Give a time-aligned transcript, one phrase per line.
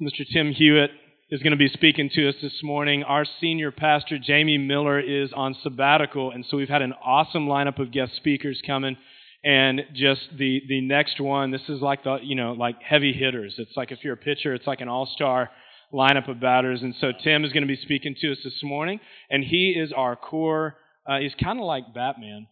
[0.00, 0.24] Mr.
[0.32, 0.92] Tim Hewitt
[1.28, 3.02] is going to be speaking to us this morning.
[3.02, 7.80] Our senior pastor, Jamie Miller, is on sabbatical, and so we've had an awesome lineup
[7.80, 8.96] of guest speakers coming.
[9.42, 13.56] And just the the next one, this is like the you know like heavy hitters.
[13.58, 15.50] It's like if you're a pitcher, it's like an all star
[15.92, 16.80] lineup of batters.
[16.80, 19.92] And so Tim is going to be speaking to us this morning, and he is
[19.92, 20.76] our core.
[21.08, 22.46] Uh, he's kind of like Batman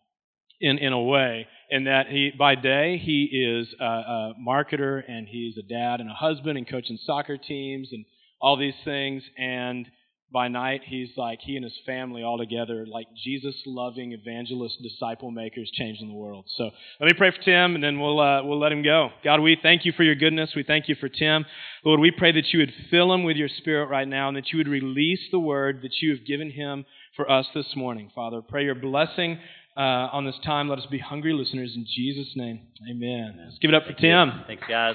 [0.61, 5.27] in in a way, in that he by day he is a, a marketer and
[5.29, 8.05] he's a dad and a husband and coaching soccer teams and
[8.41, 9.87] all these things, and
[10.33, 15.31] by night he's like he and his family all together like jesus loving evangelist disciple
[15.31, 16.45] makers changing the world.
[16.57, 16.65] So
[17.01, 19.11] let me pray for tim and then we'll uh, we'll let him go.
[19.23, 20.51] God we thank you for your goodness.
[20.57, 21.47] We thank you for tim.
[21.85, 24.49] Lord we pray that you would fill him with your spirit right now and that
[24.53, 28.11] you would release the word that you have given him for us this morning.
[28.15, 29.39] Father pray your blessing
[29.77, 33.47] uh, on this time let us be hungry listeners in jesus name amen, amen.
[33.47, 34.45] let's give it up Thank for tim you.
[34.47, 34.95] thanks guys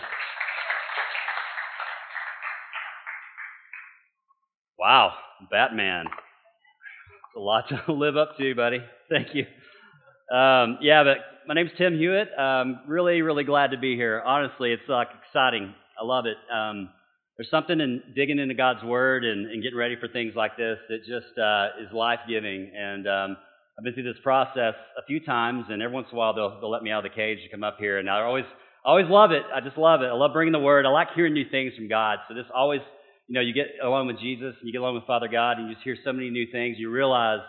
[4.79, 5.13] Wow,
[5.51, 6.07] Batman.
[6.07, 8.79] It's a lot to live up to, buddy.
[9.11, 9.43] Thank you.
[10.35, 12.29] Um, yeah, but my name's Tim Hewitt.
[12.35, 14.23] Um, really, really glad to be here.
[14.25, 15.75] Honestly, it's like exciting.
[16.01, 16.37] I love it.
[16.51, 16.89] Um,
[17.37, 20.79] there's something in digging into God's Word and, and getting ready for things like this
[20.89, 22.71] that just uh, is life giving.
[22.75, 23.37] And um,
[23.77, 26.59] I've been through this process a few times, and every once in a while they'll,
[26.59, 27.97] they'll let me out of the cage to come up here.
[27.99, 28.45] And I always,
[28.85, 29.43] always love it.
[29.53, 30.07] I just love it.
[30.07, 30.85] I love bringing the Word.
[30.85, 32.19] I like hearing new things from God.
[32.27, 32.81] So this always
[33.31, 35.69] you know, you get along with Jesus and you get along with Father God and
[35.69, 36.75] you just hear so many new things.
[36.77, 37.39] You realize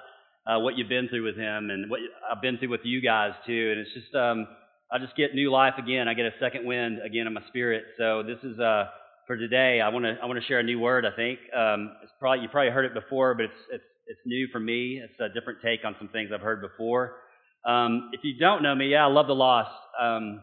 [0.46, 1.98] uh, what you've been through with Him and what
[2.30, 3.72] I've been through with you guys too.
[3.72, 4.46] And it's just, um,
[4.92, 6.06] I just get new life again.
[6.06, 7.82] I get a second wind again in my spirit.
[7.98, 8.84] So this is uh,
[9.26, 9.80] for today.
[9.80, 11.04] I want to I want to share a new word.
[11.04, 14.46] I think um, it's probably you probably heard it before, but it's it's it's new
[14.52, 15.00] for me.
[15.02, 17.16] It's a different take on some things I've heard before.
[17.64, 19.70] Um, if you don't know me, yeah, I love the lost.
[20.00, 20.42] Um,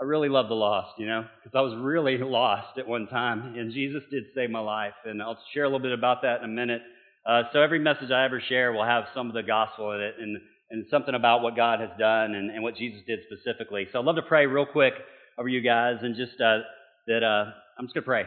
[0.00, 3.54] I really love the lost, you know, because I was really lost at one time,
[3.56, 4.94] and Jesus did save my life.
[5.04, 6.82] And I'll share a little bit about that in a minute.
[7.24, 10.14] Uh, so every message I ever share will have some of the gospel in it
[10.20, 10.38] and,
[10.70, 13.86] and something about what God has done and, and what Jesus did specifically.
[13.92, 14.94] So I'd love to pray real quick
[15.38, 16.58] over you guys and just uh,
[17.06, 18.24] that uh, I'm just going to pray.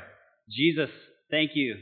[0.49, 0.89] Jesus,
[1.29, 1.75] thank you.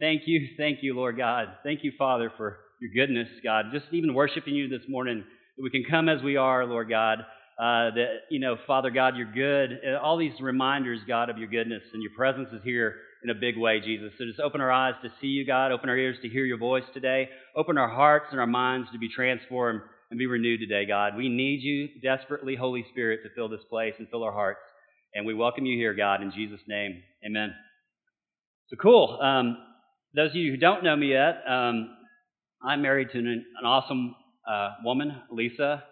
[0.00, 0.48] Thank you.
[0.56, 1.48] Thank you, Lord God.
[1.62, 3.66] Thank you, Father, for your goodness, God.
[3.72, 5.24] Just even worshiping you this morning,
[5.56, 7.20] that we can come as we are, Lord God.
[7.58, 9.78] Uh, that, you know, Father God, you're good.
[9.86, 13.34] Uh, all these reminders, God, of your goodness and your presence is here in a
[13.34, 14.12] big way, Jesus.
[14.18, 15.70] So just open our eyes to see you, God.
[15.70, 17.28] Open our ears to hear your voice today.
[17.54, 21.16] Open our hearts and our minds to be transformed and be renewed today, God.
[21.16, 24.60] We need you desperately, Holy Spirit, to fill this place and fill our hearts.
[25.14, 27.02] And we welcome you here, God, in Jesus' name.
[27.24, 27.54] Amen.
[28.70, 29.18] So cool.
[29.22, 29.58] Um,
[30.14, 31.96] those of you who don't know me yet, um,
[32.62, 33.26] I'm married to an,
[33.58, 34.14] an awesome
[34.48, 35.82] uh, woman, Lisa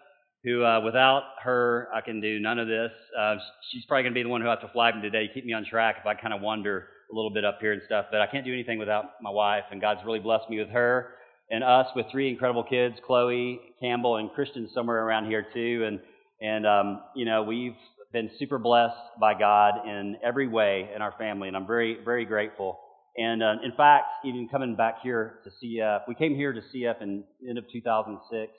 [0.43, 2.91] who uh, without her, I can do none of this.
[3.17, 3.35] Uh,
[3.71, 5.53] she's probably going to be the one who has to flag me today, keep me
[5.53, 8.07] on track if I kind of wander a little bit up here and stuff.
[8.11, 11.13] But I can't do anything without my wife, and God's really blessed me with her
[11.51, 15.83] and us with three incredible kids, Chloe, Campbell, and Christian somewhere around here too.
[15.85, 15.99] And
[16.41, 17.75] and um, you know we've
[18.11, 22.25] been super blessed by God in every way in our family, and I'm very very
[22.25, 22.79] grateful.
[23.17, 27.01] And uh, in fact, even coming back here to CF, we came here to CF
[27.01, 28.51] in end of 2006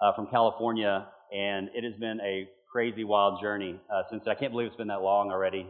[0.00, 4.22] uh, from California and it has been a crazy, wild journey uh, since.
[4.26, 5.66] I can't believe it's been that long already.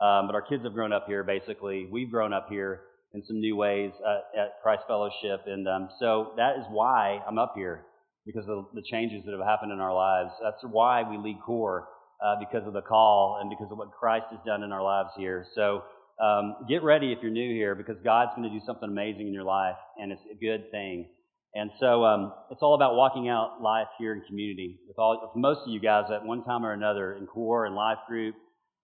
[0.00, 1.86] Um, but our kids have grown up here, basically.
[1.90, 2.80] We've grown up here
[3.14, 7.38] in some new ways uh, at Christ Fellowship, and um, so that is why I'm
[7.38, 7.84] up here
[8.26, 10.30] because of the changes that have happened in our lives.
[10.42, 11.88] That's why we lead core
[12.24, 15.10] uh, because of the call and because of what Christ has done in our lives
[15.16, 15.46] here.
[15.54, 15.82] So
[16.20, 19.32] um, get ready if you're new here because God's going to do something amazing in
[19.32, 21.06] your life, and it's a good thing.
[21.54, 25.40] And so um, it's all about walking out life here in community with all with
[25.40, 28.34] most of you guys at one time or another in core and life group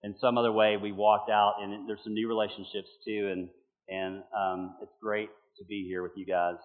[0.02, 3.48] in some other way we walked out and there's some new relationships too and
[3.88, 6.56] and um, it's great to be here with you guys.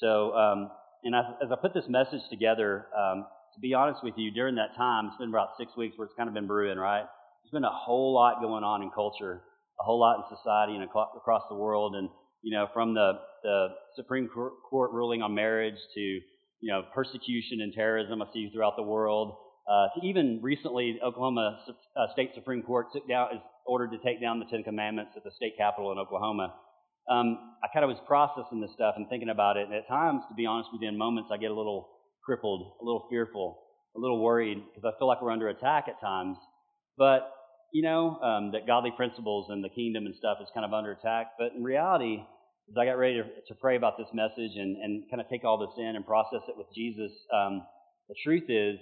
[0.00, 0.70] So um,
[1.02, 4.54] and as, as I put this message together, um, to be honest with you, during
[4.54, 7.04] that time it's been about six weeks where it's kind of been brewing, right?
[7.42, 9.42] There's been a whole lot going on in culture,
[9.80, 12.08] a whole lot in society and across the world, and
[12.42, 13.12] you know, from the,
[13.42, 18.76] the Supreme Court ruling on marriage to, you know, persecution and terrorism I see throughout
[18.76, 19.34] the world,
[19.66, 21.58] uh, to even recently, Oklahoma
[21.96, 25.24] uh, State Supreme Court took down, is ordered to take down the Ten Commandments at
[25.24, 26.54] the state capitol in Oklahoma.
[27.08, 30.20] Um, I kind of was processing this stuff and thinking about it, and at times,
[30.28, 31.88] to be honest with you, in moments I get a little
[32.24, 33.62] crippled, a little fearful,
[33.96, 36.36] a little worried because I feel like we're under attack at times.
[36.98, 37.30] But
[37.74, 40.92] you know, um, that godly principles and the kingdom and stuff is kind of under
[40.92, 41.32] attack.
[41.36, 42.22] But in reality,
[42.70, 45.42] as I got ready to, to pray about this message and, and kind of take
[45.42, 47.66] all this in and process it with Jesus, um,
[48.08, 48.78] the truth is,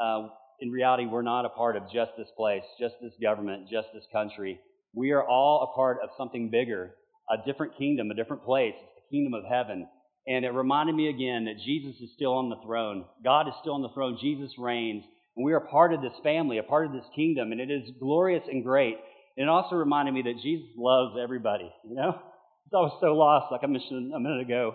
[0.00, 0.28] uh,
[0.60, 4.06] in reality, we're not a part of just this place, just this government, just this
[4.12, 4.60] country.
[4.94, 6.94] We are all a part of something bigger,
[7.28, 8.74] a different kingdom, a different place.
[8.94, 9.88] The kingdom of heaven.
[10.28, 13.06] And it reminded me again that Jesus is still on the throne.
[13.24, 14.18] God is still on the throne.
[14.20, 15.02] Jesus reigns.
[15.36, 17.52] We are part of this family, a part of this kingdom.
[17.52, 18.96] And it is glorious and great.
[19.36, 22.18] And it also reminded me that Jesus loves everybody, you know?
[22.72, 24.74] I was so lost, like I mentioned a minute ago.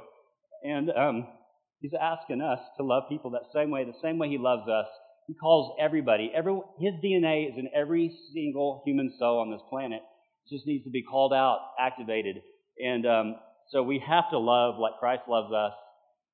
[0.63, 1.27] And um,
[1.81, 4.85] he's asking us to love people that same way, the same way he loves us.
[5.27, 6.31] He calls everybody.
[6.35, 10.01] Every, his DNA is in every single human soul on this planet.
[10.01, 12.37] It just needs to be called out, activated.
[12.83, 13.35] And um,
[13.71, 15.73] so we have to love like Christ loves us.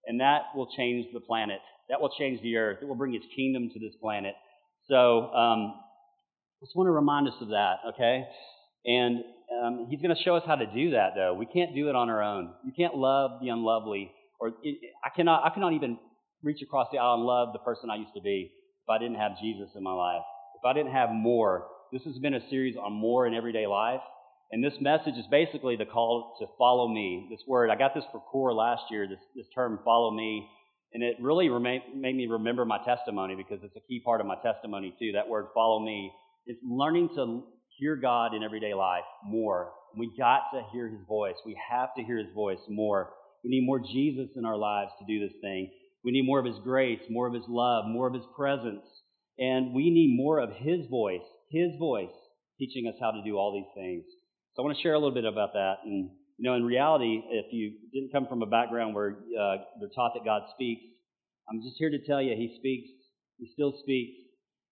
[0.05, 1.59] And that will change the planet.
[1.89, 2.79] That will change the earth.
[2.81, 4.33] It will bring his kingdom to this planet.
[4.89, 5.73] So um,
[6.61, 8.25] just want to remind us of that, okay?
[8.85, 9.23] And
[9.63, 11.33] um, he's going to show us how to do that, though.
[11.33, 12.53] We can't do it on our own.
[12.65, 15.45] You can't love the unlovely, or it, I cannot.
[15.45, 15.97] I cannot even
[16.43, 18.51] reach across the aisle and love the person I used to be
[18.83, 20.21] if I didn't have Jesus in my life.
[20.59, 21.67] If I didn't have more.
[21.91, 24.01] This has been a series on more in everyday life,
[24.51, 27.27] and this message is basically the call to follow me.
[27.29, 29.07] This word, I got this for core last year.
[29.07, 30.47] This this term, follow me.
[30.95, 34.37] And it really made me remember my testimony because it's a key part of my
[34.41, 35.11] testimony, too.
[35.11, 36.09] That word, follow me.
[36.47, 37.43] is learning to
[37.77, 39.73] hear God in everyday life more.
[39.97, 41.35] We got to hear his voice.
[41.45, 43.11] We have to hear his voice more.
[43.43, 45.69] We need more Jesus in our lives to do this thing.
[46.05, 48.85] We need more of his grace, more of his love, more of his presence.
[49.37, 52.15] And we need more of his voice, his voice,
[52.57, 54.05] teaching us how to do all these things.
[54.55, 55.79] So I want to share a little bit about that.
[55.83, 59.89] And, you know, in reality, if you didn't come from a background where uh, they're
[59.95, 60.83] taught that God speaks,
[61.49, 62.89] I'm just here to tell you he speaks.
[63.37, 64.17] He still speaks.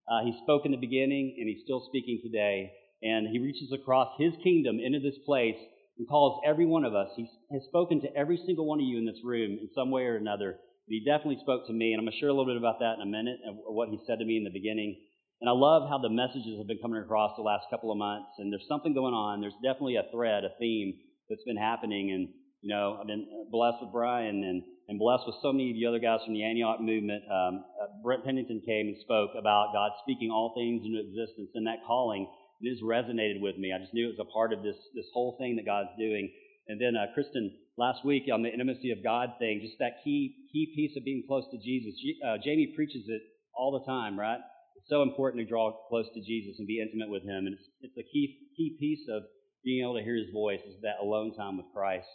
[0.10, 2.72] Uh, he spoke in the beginning, and he's still speaking today
[3.04, 5.60] and he reaches across his kingdom into this place
[5.98, 7.10] and calls every one of us.
[7.16, 10.04] He has spoken to every single one of you in this room in some way
[10.04, 10.58] or another.
[10.88, 12.96] He definitely spoke to me, and I'm going to share a little bit about that
[12.96, 15.00] in a minute, of what he said to me in the beginning.
[15.42, 18.32] And I love how the messages have been coming across the last couple of months,
[18.40, 19.42] and there's something going on.
[19.42, 20.96] There's definitely a thread, a theme
[21.30, 22.30] that's been happening, and
[22.62, 25.86] you know, I've been blessed with Brian and, and blessed with so many of the
[25.86, 27.24] other guys from the Antioch movement.
[27.28, 31.68] Um, uh, Brent Pennington came and spoke about God speaking all things into existence and
[31.68, 32.28] that calling
[32.64, 33.74] it just resonated with me.
[33.76, 36.32] I just knew it was a part of this this whole thing that God's doing.
[36.68, 40.48] And then uh, Kristen last week on the intimacy of God thing, just that key
[40.52, 41.94] key piece of being close to Jesus.
[42.26, 43.22] Uh, Jamie preaches it
[43.54, 44.40] all the time, right?
[44.78, 47.68] It's so important to draw close to Jesus and be intimate with Him, and it's
[47.82, 49.24] it's a key key piece of
[49.64, 52.08] being able to hear His voice is that alone time with Christ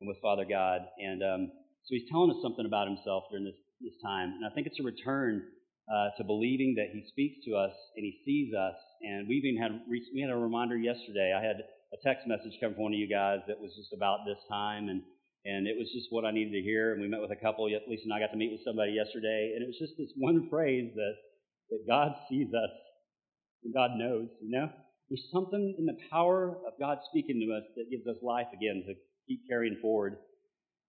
[0.00, 0.82] and with Father God.
[0.98, 1.42] And um,
[1.84, 4.80] so He's telling us something about Himself during this this time, and I think it's
[4.80, 5.44] a return
[5.84, 8.76] uh, to believing that He speaks to us and He sees us.
[9.02, 11.36] And we even had we had a reminder yesterday.
[11.36, 11.60] I had
[11.92, 14.88] a text message come from one of you guys that was just about this time,
[14.88, 15.02] and
[15.44, 16.92] and it was just what I needed to hear.
[16.92, 17.70] And we met with a couple.
[17.70, 20.48] Lisa and I got to meet with somebody yesterday, and it was just this one
[20.50, 21.14] phrase that
[21.70, 22.74] that God sees us
[23.64, 24.28] and God knows.
[24.42, 24.68] You know,
[25.08, 28.82] there's something in the power of God speaking to us that gives us life again
[28.86, 28.94] to
[29.28, 30.16] keep carrying forward.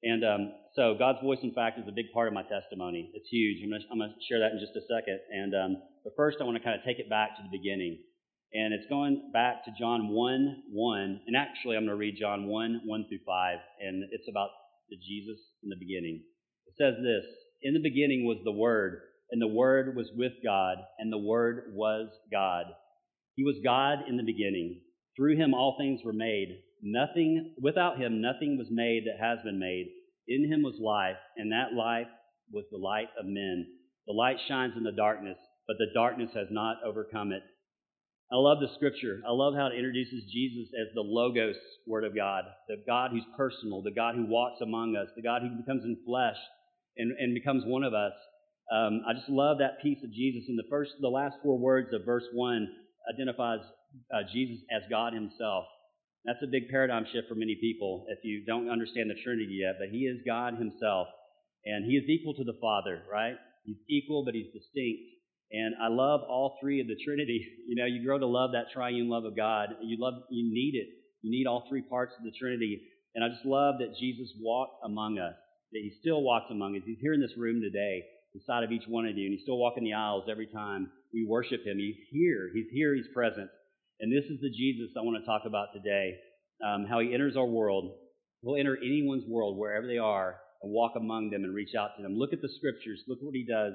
[0.03, 3.09] And um, so God's voice, in fact, is a big part of my testimony.
[3.13, 3.61] It's huge.
[3.65, 5.19] I'm going to share that in just a second.
[5.33, 5.71] And um,
[6.03, 7.97] but first, I want to kind of take it back to the beginning.
[8.53, 11.21] And it's going back to John 1 1.
[11.27, 13.57] And actually, I'm going to read John 1 1 through 5.
[13.81, 14.49] And it's about
[14.89, 16.23] the Jesus in the beginning.
[16.67, 17.25] It says this
[17.61, 21.73] In the beginning was the Word, and the Word was with God, and the Word
[21.73, 22.65] was God.
[23.38, 24.81] He was God in the beginning.
[25.16, 29.60] Through him all things were made Nothing, without him, nothing was made that has been
[29.60, 29.89] made.
[30.27, 32.08] In him was life, and that life
[32.51, 33.65] was the light of men.
[34.06, 37.41] The light shines in the darkness, but the darkness has not overcome it.
[38.32, 39.22] I love the scripture.
[39.25, 41.56] I love how it introduces Jesus as the Logos
[41.88, 45.41] Word of God, the God who's personal, the God who walks among us, the God
[45.41, 46.38] who becomes in flesh
[46.98, 48.13] and, and becomes one of us.
[48.72, 50.50] Um, I just love that piece of Jesus.
[50.50, 52.67] In the first, the last four words of verse one
[53.13, 53.59] identifies
[54.13, 55.65] uh, Jesus as God Himself.
[56.25, 59.75] That's a big paradigm shift for many people if you don't understand the Trinity yet.
[59.79, 61.07] But He is God Himself,
[61.65, 63.35] and He is equal to the Father, right?
[63.63, 65.01] He's equal, but He's distinct.
[65.51, 67.45] And I love all three of the Trinity.
[67.67, 69.75] You know, you grow to love that triune love of God.
[69.83, 70.87] You love, you need it.
[71.21, 72.81] You need all three parts of the Trinity.
[73.13, 75.35] And I just love that Jesus walked among us.
[75.73, 76.83] That He still walks among us.
[76.85, 79.57] He's here in this room today, inside of each one of you, and He's still
[79.57, 81.77] walking the aisles every time we worship Him.
[81.77, 82.49] He's here.
[82.53, 82.95] He's here.
[82.95, 83.49] He's present.
[83.99, 86.15] And this is the Jesus I want to talk about today
[86.65, 87.93] um, how he enters our world.
[88.41, 92.03] He'll enter anyone's world, wherever they are, and walk among them and reach out to
[92.03, 92.15] them.
[92.17, 93.01] Look at the scriptures.
[93.07, 93.73] Look what he does.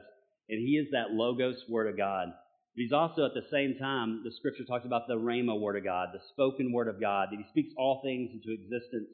[0.48, 2.28] And he is that Logos Word of God.
[2.28, 5.84] But he's also, at the same time, the scripture talks about the Rhema Word of
[5.84, 9.10] God, the spoken Word of God, that he speaks all things into existence.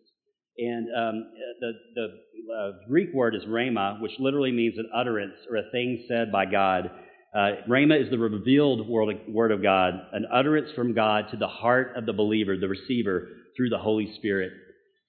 [0.58, 2.06] And um, the, the
[2.52, 6.46] uh, Greek word is rhema, which literally means an utterance or a thing said by
[6.46, 6.90] God.
[7.34, 11.92] Uh, Rhema is the revealed word of God, an utterance from God to the heart
[11.96, 14.52] of the believer, the receiver, through the Holy Spirit.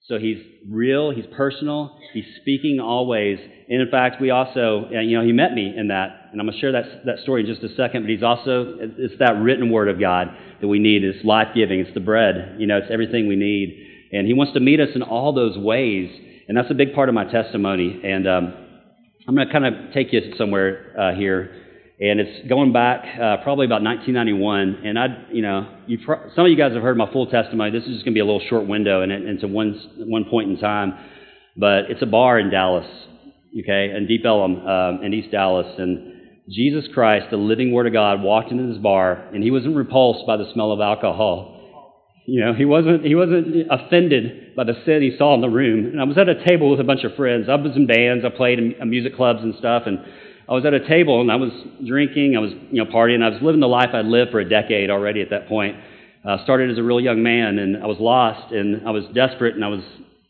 [0.06, 3.38] So he's real, he's personal, he's speaking always.
[3.68, 6.28] And in fact, we also, you know, he met me in that.
[6.32, 8.76] And I'm going to share that, that story in just a second, but he's also,
[8.80, 10.28] it's that written word of God
[10.60, 11.04] that we need.
[11.04, 14.08] It's life giving, it's the bread, you know, it's everything we need.
[14.12, 16.10] And he wants to meet us in all those ways.
[16.48, 18.00] And that's a big part of my testimony.
[18.02, 18.54] And um,
[19.28, 21.69] I'm going to kind of take you somewhere uh, here
[22.00, 24.86] and it's going back uh, probably about 1991.
[24.86, 27.70] And I, you know, you pro- some of you guys have heard my full testimony.
[27.70, 30.50] This is just going to be a little short window and into one one point
[30.50, 30.94] in time.
[31.56, 32.86] But it's a bar in Dallas,
[33.52, 36.10] okay, in Deep Ellum um, in East Dallas, and
[36.48, 40.26] Jesus Christ, the living Word of God, walked into this bar, and he wasn't repulsed
[40.26, 41.58] by the smell of alcohol.
[42.26, 45.86] You know, he wasn't he wasn't offended by the sin he saw in the room.
[45.86, 47.48] And I was at a table with a bunch of friends.
[47.50, 48.24] I was in bands.
[48.24, 49.98] I played in music clubs and stuff, and
[50.50, 51.52] I was at a table and I was
[51.86, 54.48] drinking, I was you know partying, I was living the life I'd lived for a
[54.48, 55.76] decade already at that point.
[56.24, 59.54] Uh, started as a real young man and I was lost and I was desperate
[59.54, 59.82] and I was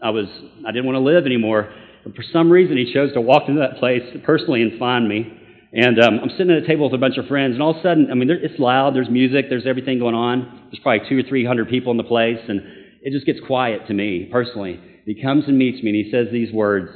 [0.03, 0.27] I was
[0.67, 1.73] I didn't want to live anymore.
[2.05, 5.37] But for some reason, he chose to walk into that place personally and find me.
[5.73, 7.77] And um, I'm sitting at a table with a bunch of friends, and all of
[7.77, 8.95] a sudden, I mean, there, it's loud.
[8.95, 9.47] There's music.
[9.49, 10.69] There's everything going on.
[10.71, 12.61] There's probably two or three hundred people in the place, and
[13.03, 14.81] it just gets quiet to me personally.
[15.07, 16.91] He comes and meets me, and he says these words.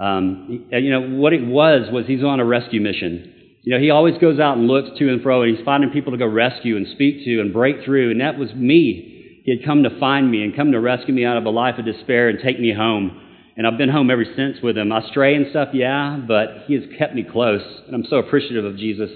[0.00, 3.34] Um, you know, what it was was he's on a rescue mission.
[3.62, 6.12] You know, he always goes out and looks to and fro, and he's finding people
[6.12, 9.42] to go rescue and speak to and break through, and that was me.
[9.44, 11.78] He had come to find me and come to rescue me out of a life
[11.78, 13.20] of despair and take me home.
[13.56, 14.90] And I've been home ever since with him.
[14.90, 18.64] I stray and stuff, yeah, but he has kept me close, and I'm so appreciative
[18.64, 19.10] of Jesus.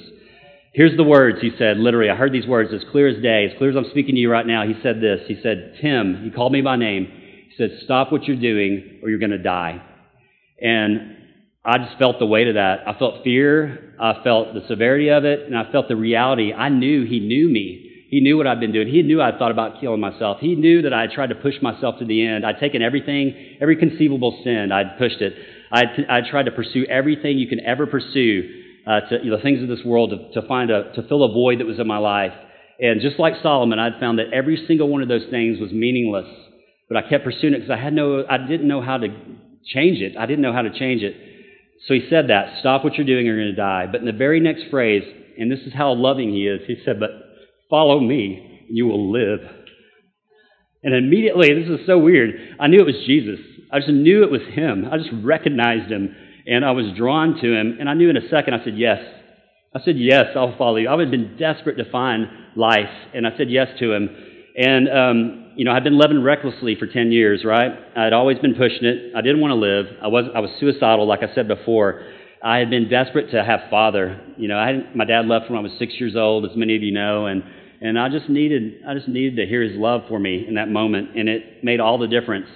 [0.74, 2.10] Here's the words he said, literally.
[2.10, 4.30] I heard these words as clear as day, as clear as I'm speaking to you
[4.30, 4.66] right now.
[4.66, 5.20] He said this.
[5.26, 7.06] He said, Tim, he called me by name.
[7.06, 9.80] He said, Stop what you're doing or you're going to die.
[10.64, 11.16] And
[11.64, 12.88] I just felt the weight of that.
[12.88, 13.94] I felt fear.
[14.00, 15.40] I felt the severity of it.
[15.40, 16.52] And I felt the reality.
[16.52, 18.06] I knew he knew me.
[18.10, 18.88] He knew what I'd been doing.
[18.88, 20.38] He knew I'd thought about killing myself.
[20.40, 22.46] He knew that I had tried to push myself to the end.
[22.46, 25.32] I'd taken everything, every conceivable sin, I'd pushed it.
[25.72, 29.42] I'd, I'd tried to pursue everything you can ever pursue, uh, to, you know, the
[29.42, 31.88] things of this world to, to find a, to fill a void that was in
[31.88, 32.32] my life.
[32.78, 36.28] And just like Solomon, I'd found that every single one of those things was meaningless.
[36.88, 39.08] But I kept pursuing it because I had no, I didn't know how to
[39.66, 40.16] change it.
[40.16, 41.14] I didn't know how to change it.
[41.86, 43.86] So he said that stop what you're doing, you're going to die.
[43.90, 45.02] But in the very next phrase,
[45.38, 47.10] and this is how loving he is, he said, But
[47.68, 49.40] follow me, and you will live.
[50.82, 53.40] And immediately, this is so weird, I knew it was Jesus.
[53.72, 54.86] I just knew it was him.
[54.90, 56.14] I just recognized him,
[56.46, 57.78] and I was drawn to him.
[57.80, 59.00] And I knew in a second, I said, Yes.
[59.74, 60.88] I said, Yes, I'll follow you.
[60.88, 64.08] I had been desperate to find life, and I said yes to him.
[64.56, 67.72] And um, you know, I'd been living recklessly for 10 years, right?
[67.96, 69.12] I'd always been pushing it.
[69.16, 69.86] I didn't want to live.
[70.02, 72.04] I was, I was suicidal, like I said before.
[72.42, 74.20] I had been desperate to have father.
[74.36, 76.76] You know, I had, my dad left when I was six years old, as many
[76.76, 77.42] of you know, and,
[77.80, 80.68] and I just needed, I just needed to hear his love for me in that
[80.68, 82.46] moment, and it made all the difference.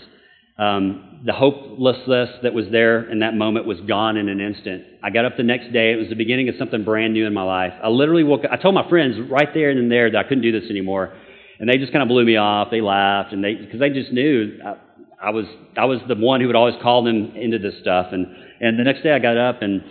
[0.59, 4.85] Um, the hopelessness that was there in that moment was gone in an instant.
[5.02, 5.93] I got up the next day.
[5.93, 7.73] It was the beginning of something brand new in my life.
[7.83, 8.50] I literally woke up.
[8.52, 11.14] I told my friends right there and then there that I couldn't do this anymore
[11.58, 12.68] and they just kind of blew me off.
[12.70, 15.46] They laughed, and they because they just knew I, I was
[15.76, 18.08] I was the one who would always call them into this stuff.
[18.12, 18.26] And
[18.60, 19.82] and the next day I got up, and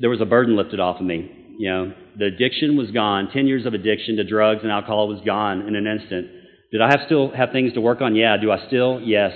[0.00, 1.30] there was a burden lifted off of me.
[1.58, 3.30] You know, the addiction was gone.
[3.32, 6.28] Ten years of addiction to drugs and alcohol was gone in an instant.
[6.70, 8.14] Did I have still have things to work on?
[8.14, 8.36] Yeah.
[8.36, 9.00] Do I still?
[9.00, 9.32] Yes.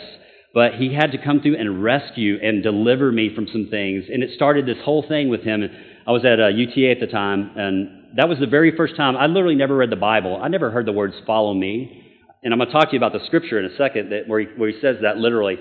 [0.52, 4.04] But he had to come through and rescue and deliver me from some things.
[4.12, 5.62] And it started this whole thing with him.
[6.06, 9.16] I was at uh, UTA at the time, and that was the very first time.
[9.16, 10.40] I literally never read the Bible.
[10.42, 12.06] I never heard the words follow me.
[12.42, 14.40] And I'm going to talk to you about the scripture in a second that, where,
[14.40, 15.58] he, where he says that literally.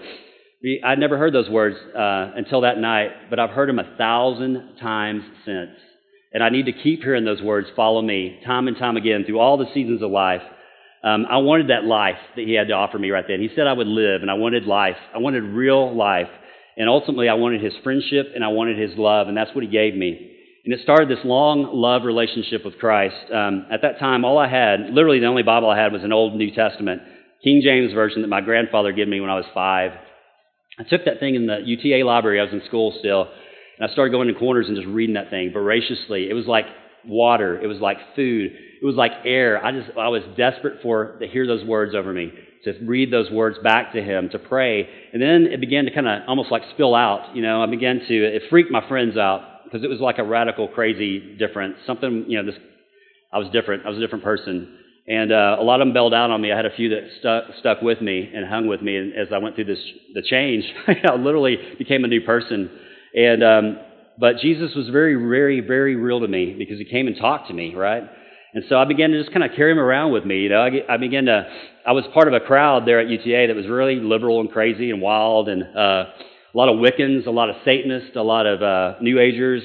[0.83, 4.77] I'd never heard those words uh, until that night, but I've heard them a thousand
[4.81, 5.71] times since.
[6.33, 9.39] And I need to keep hearing those words, follow me, time and time again through
[9.39, 10.41] all the seasons of life.
[11.03, 13.39] Um, I wanted that life that he had to offer me right then.
[13.39, 14.97] He said I would live, and I wanted life.
[15.13, 16.27] I wanted real life.
[16.77, 19.69] And ultimately, I wanted his friendship and I wanted his love, and that's what he
[19.69, 20.37] gave me.
[20.65, 23.15] And it started this long love relationship with Christ.
[23.33, 26.11] Um, at that time, all I had, literally the only Bible I had, was an
[26.11, 27.01] Old New Testament,
[27.43, 29.91] King James Version that my grandfather gave me when I was five.
[30.77, 32.39] I took that thing in the UTA library.
[32.39, 33.27] I was in school still.
[33.77, 36.29] And I started going to corners and just reading that thing voraciously.
[36.29, 36.65] It was like
[37.05, 37.59] water.
[37.59, 38.51] It was like food.
[38.81, 39.63] It was like air.
[39.63, 42.31] I just, I was desperate for to hear those words over me,
[42.65, 44.87] to read those words back to him, to pray.
[45.13, 47.35] And then it began to kind of almost like spill out.
[47.35, 50.23] You know, I began to, it freaked my friends out because it was like a
[50.23, 51.75] radical, crazy difference.
[51.85, 52.59] Something, you know, this,
[53.31, 53.85] I was different.
[53.85, 54.77] I was a different person.
[55.07, 56.51] And uh, a lot of them bailed out on me.
[56.51, 58.95] I had a few that stuck, stuck with me and hung with me.
[58.95, 59.79] And as I went through this,
[60.13, 62.69] the change, I literally became a new person.
[63.15, 63.79] And um,
[64.19, 67.53] but Jesus was very, very, very real to me because he came and talked to
[67.53, 68.03] me, right?
[68.53, 70.39] And so I began to just kind of carry him around with me.
[70.39, 71.47] You know, I, I began to,
[71.85, 74.91] I was part of a crowd there at UTA that was really liberal and crazy
[74.91, 76.05] and wild and uh,
[76.53, 79.61] a lot of Wiccans, a lot of Satanists, a lot of uh, New Agers.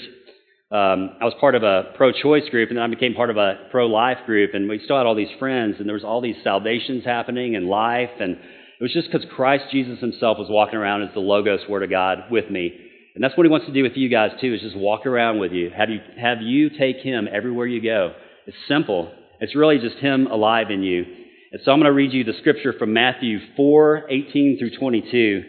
[0.70, 3.68] Um, I was part of a pro-choice group, and then I became part of a
[3.70, 7.04] pro-life group, and we still had all these friends, and there was all these salvations
[7.04, 11.14] happening and life, and it was just because Christ Jesus himself was walking around as
[11.14, 12.72] the Logos Word of God with me.
[13.14, 15.38] And that's what he wants to do with you guys too, is just walk around
[15.38, 15.70] with you.
[15.70, 18.12] Have you, have you take him everywhere you go.
[18.46, 19.12] It's simple.
[19.40, 21.04] It's really just him alive in you.
[21.52, 25.44] And so I'm going to read you the scripture from Matthew 4, 18 through 22.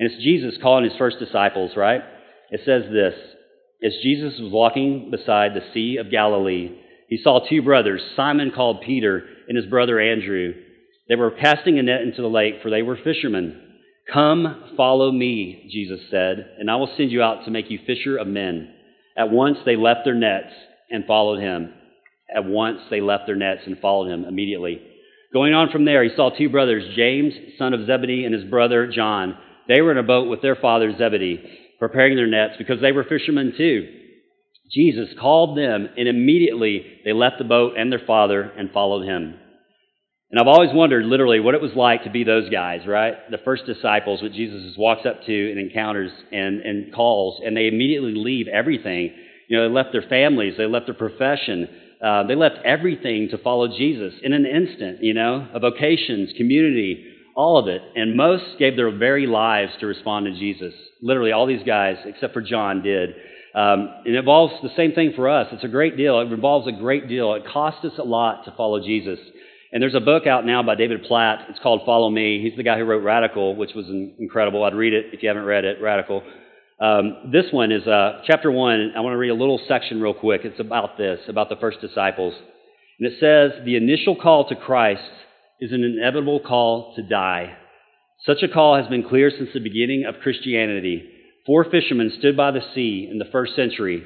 [0.00, 2.00] And it's Jesus calling his first disciples, right?
[2.50, 3.14] It says this.
[3.84, 6.74] As Jesus was walking beside the Sea of Galilee,
[7.08, 10.54] he saw two brothers, Simon called Peter and his brother Andrew.
[11.08, 13.60] They were casting a net into the lake, for they were fishermen.
[14.10, 18.16] Come, follow me, Jesus said, and I will send you out to make you fisher
[18.16, 18.72] of men.
[19.18, 20.52] At once they left their nets
[20.90, 21.74] and followed him.
[22.34, 24.80] At once they left their nets and followed him immediately.
[25.32, 28.90] Going on from there, he saw two brothers, James, son of Zebedee, and his brother
[28.90, 29.36] John.
[29.70, 31.40] They were in a boat with their father Zebedee,
[31.78, 33.86] preparing their nets because they were fishermen too.
[34.68, 39.36] Jesus called them, and immediately they left the boat and their father and followed him.
[40.30, 43.14] And I've always wondered literally what it was like to be those guys, right?
[43.30, 47.68] The first disciples, what Jesus walks up to and encounters and, and calls, and they
[47.68, 49.14] immediately leave everything.
[49.48, 51.68] You know, they left their families, they left their profession,
[52.04, 57.04] uh, they left everything to follow Jesus in an instant, you know, a vocations, community,
[57.40, 57.80] all of it.
[57.94, 60.74] And most gave their very lives to respond to Jesus.
[61.00, 63.14] Literally, all these guys, except for John, did.
[63.54, 65.48] Um, it involves the same thing for us.
[65.50, 66.20] It's a great deal.
[66.20, 67.32] It involves a great deal.
[67.34, 69.18] It costs us a lot to follow Jesus.
[69.72, 71.46] And there's a book out now by David Platt.
[71.48, 72.42] It's called Follow Me.
[72.42, 73.86] He's the guy who wrote Radical, which was
[74.18, 74.62] incredible.
[74.62, 76.22] I'd read it if you haven't read it, Radical.
[76.78, 78.92] Um, this one is uh, chapter one.
[78.94, 80.42] I want to read a little section real quick.
[80.44, 82.34] It's about this, about the first disciples.
[82.98, 85.02] And it says, The initial call to Christ
[85.60, 87.56] is an inevitable call to die.
[88.24, 91.08] Such a call has been clear since the beginning of Christianity.
[91.46, 94.04] Four fishermen stood by the sea in the first century.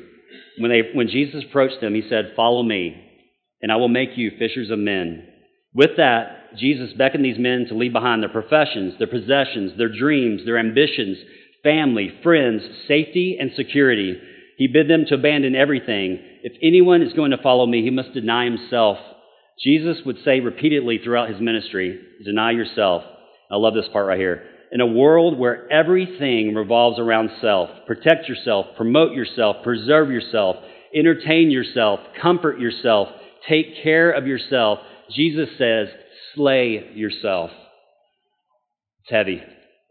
[0.58, 2.96] When, they, when Jesus approached them, he said, Follow me,
[3.60, 5.26] and I will make you fishers of men.
[5.74, 10.42] With that, Jesus beckoned these men to leave behind their professions, their possessions, their dreams,
[10.44, 11.18] their ambitions,
[11.64, 14.16] family, friends, safety, and security.
[14.56, 16.20] He bid them to abandon everything.
[16.44, 18.98] If anyone is going to follow me, he must deny himself.
[19.62, 23.02] Jesus would say repeatedly throughout his ministry, Deny yourself.
[23.50, 24.42] I love this part right here.
[24.72, 30.56] In a world where everything revolves around self, protect yourself, promote yourself, preserve yourself,
[30.94, 33.08] entertain yourself, comfort yourself,
[33.48, 34.80] take care of yourself,
[35.14, 35.88] Jesus says,
[36.34, 37.50] slay yourself.
[39.02, 39.42] It's heavy.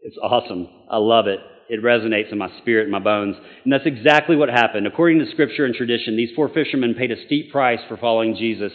[0.02, 0.68] It's awesome.
[0.90, 1.38] I love it.
[1.68, 3.36] It resonates in my spirit and my bones.
[3.64, 4.86] And that's exactly what happened.
[4.86, 8.72] According to scripture and tradition, these four fishermen paid a steep price for following Jesus.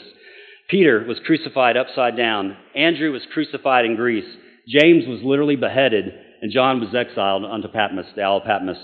[0.69, 2.55] Peter was crucified upside down.
[2.75, 4.38] Andrew was crucified in Greece.
[4.67, 6.13] James was literally beheaded.
[6.41, 8.77] And John was exiled unto Patmos, the Isle of Patmos.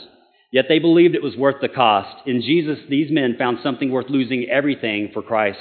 [0.52, 2.28] Yet they believed it was worth the cost.
[2.28, 5.60] In Jesus, these men found something worth losing everything for Christ.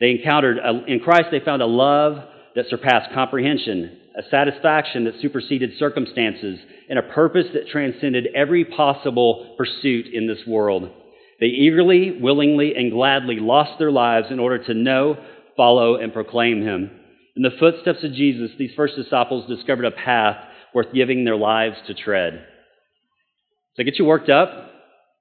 [0.00, 2.16] They encountered, a, in Christ, they found a love
[2.56, 9.54] that surpassed comprehension, a satisfaction that superseded circumstances, and a purpose that transcended every possible
[9.58, 10.90] pursuit in this world.
[11.38, 15.16] They eagerly, willingly, and gladly lost their lives in order to know,
[15.60, 16.90] follow, and proclaim Him.
[17.36, 20.38] In the footsteps of Jesus, these first disciples discovered a path
[20.74, 22.32] worth giving their lives to tread.
[22.32, 24.48] Does that get you worked up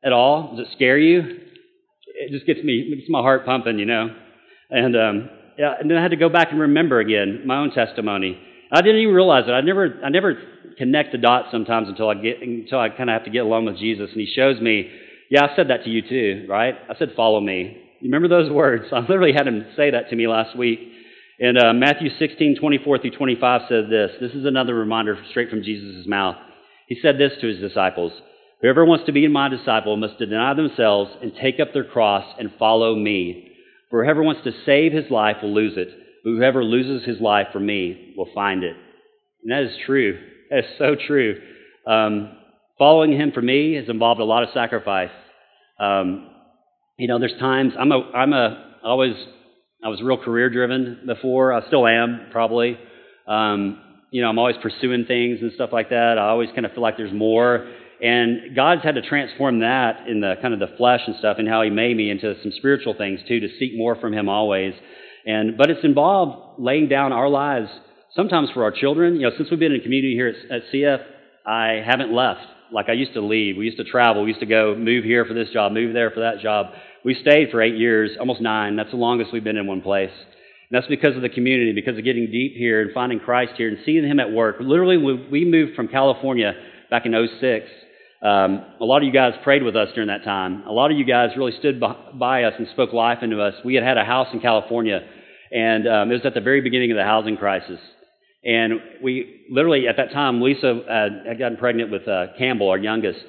[0.01, 0.55] at all?
[0.55, 1.19] Does it scare you?
[1.19, 4.15] It just gets me, gets my heart pumping, you know.
[4.69, 7.71] And, um, yeah, and then I had to go back and remember again my own
[7.71, 8.39] testimony.
[8.71, 9.51] I didn't even realize it.
[9.51, 10.37] I never, I never
[10.77, 13.65] connect the dots sometimes until I get, until I kind of have to get along
[13.65, 14.09] with Jesus.
[14.11, 14.89] And He shows me,
[15.29, 16.75] yeah, I said that to you too, right?
[16.89, 17.88] I said, follow me.
[18.01, 18.85] You remember those words?
[18.91, 20.79] I literally had Him say that to me last week.
[21.39, 24.11] And uh, Matthew 16, 24 through 25 said this.
[24.19, 26.35] This is another reminder straight from Jesus' mouth.
[26.87, 28.11] He said this to His disciples.
[28.61, 32.51] Whoever wants to be my disciple must deny themselves and take up their cross and
[32.59, 33.51] follow me.
[33.89, 35.87] For whoever wants to save his life will lose it,
[36.23, 38.75] but whoever loses his life for me will find it.
[39.43, 40.19] And that is true.
[40.49, 41.41] That is so true.
[41.87, 42.37] Um,
[42.77, 45.09] following him for me has involved a lot of sacrifice.
[45.79, 46.28] Um,
[46.99, 49.15] you know, there's times I'm a I'm a always
[49.83, 51.53] I was real career driven before.
[51.53, 52.77] I still am probably.
[53.25, 53.81] Um,
[54.11, 56.17] you know, I'm always pursuing things and stuff like that.
[56.17, 57.71] I always kind of feel like there's more.
[58.01, 61.47] And God's had to transform that in the kind of the flesh and stuff and
[61.47, 64.73] how He made me into some spiritual things too, to seek more from Him always.
[65.25, 67.69] And but it's involved laying down our lives
[68.13, 69.15] sometimes for our children.
[69.15, 71.01] You know, since we've been in community here at, at CF,
[71.45, 73.57] I haven't left like I used to leave.
[73.57, 74.23] We used to travel.
[74.23, 76.67] We used to go move here for this job, move there for that job.
[77.05, 78.75] We stayed for eight years, almost nine.
[78.75, 80.11] That's the longest we've been in one place.
[80.11, 83.69] And that's because of the community, because of getting deep here and finding Christ here
[83.69, 84.57] and seeing Him at work.
[84.59, 86.53] Literally, we moved from California
[86.89, 87.65] back in 06.
[88.21, 90.63] Um, a lot of you guys prayed with us during that time.
[90.67, 93.53] A lot of you guys really stood by us and spoke life into us.
[93.63, 94.99] We had had a house in California,
[95.51, 97.79] and um, it was at the very beginning of the housing crisis.
[98.43, 102.77] And we literally, at that time, Lisa uh, had gotten pregnant with uh, Campbell, our
[102.77, 103.19] youngest.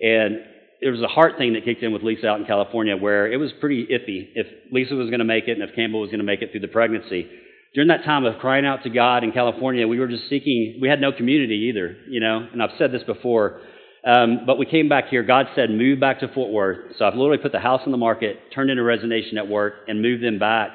[0.00, 0.38] And
[0.80, 3.36] there was a heart thing that kicked in with Lisa out in California where it
[3.36, 6.20] was pretty iffy if Lisa was going to make it and if Campbell was going
[6.20, 7.28] to make it through the pregnancy.
[7.74, 10.88] During that time of crying out to God in California, we were just seeking, we
[10.88, 13.60] had no community either, you know, and I've said this before.
[14.06, 15.22] Um, but we came back here.
[15.22, 16.96] God said, move back to Fort Worth.
[16.96, 19.74] So I've literally put the house on the market, turned in a resignation at work,
[19.86, 20.70] and moved them back.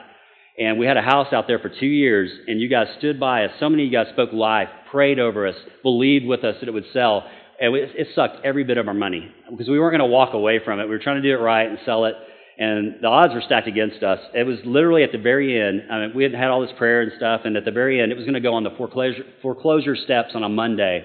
[0.60, 3.46] And we had a house out there for two years, and you guys stood by
[3.46, 3.52] us.
[3.60, 6.74] So many of you guys spoke life, prayed over us, believed with us that it
[6.74, 7.28] would sell.
[7.60, 10.34] And it, it sucked every bit of our money because we weren't going to walk
[10.34, 10.84] away from it.
[10.84, 12.16] We were trying to do it right and sell it,
[12.58, 14.20] and the odds were stacked against us.
[14.34, 15.84] It was literally at the very end.
[15.92, 18.12] I mean, we had had all this prayer and stuff, and at the very end,
[18.12, 21.04] it was going to go on the foreclosure, foreclosure steps on a Monday.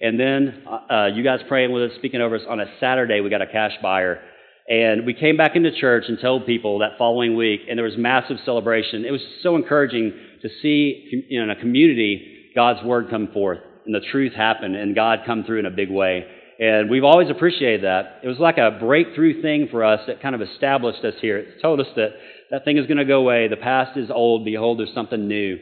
[0.00, 3.30] And then uh, you guys praying with us, speaking over us on a Saturday, we
[3.30, 4.20] got a cash buyer
[4.68, 7.98] and we came back into church and told people that following week, and there was
[7.98, 9.04] massive celebration.
[9.04, 14.00] It was so encouraging to see in a community God's word come forth and the
[14.00, 16.24] truth happen and God come through in a big way.
[16.58, 18.20] And we've always appreciated that.
[18.22, 21.38] It was like a breakthrough thing for us that kind of established us here.
[21.38, 22.10] It told us that
[22.50, 23.48] that thing is going to go away.
[23.48, 24.44] The past is old.
[24.44, 25.58] Behold, there's something new.